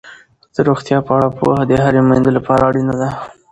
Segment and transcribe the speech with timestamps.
[0.55, 3.09] د روغتیا په اړه پوهه د هرې میندې لپاره اړینه ده.